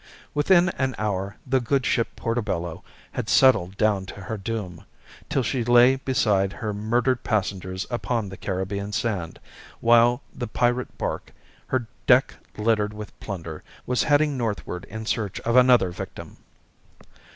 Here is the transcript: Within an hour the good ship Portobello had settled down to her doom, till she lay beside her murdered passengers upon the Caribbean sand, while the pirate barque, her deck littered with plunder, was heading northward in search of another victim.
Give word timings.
Within 0.33 0.69
an 0.79 0.95
hour 0.97 1.35
the 1.45 1.59
good 1.59 1.85
ship 1.85 2.15
Portobello 2.15 2.83
had 3.11 3.29
settled 3.29 3.77
down 3.77 4.07
to 4.07 4.21
her 4.21 4.35
doom, 4.35 4.83
till 5.29 5.43
she 5.43 5.63
lay 5.63 5.95
beside 5.97 6.53
her 6.53 6.73
murdered 6.73 7.23
passengers 7.23 7.85
upon 7.91 8.29
the 8.29 8.35
Caribbean 8.35 8.93
sand, 8.93 9.39
while 9.79 10.23
the 10.33 10.47
pirate 10.47 10.97
barque, 10.97 11.33
her 11.67 11.85
deck 12.07 12.33
littered 12.57 12.93
with 12.95 13.19
plunder, 13.19 13.61
was 13.85 14.01
heading 14.01 14.35
northward 14.37 14.85
in 14.85 15.05
search 15.05 15.39
of 15.41 15.55
another 15.55 15.91
victim. 15.91 16.37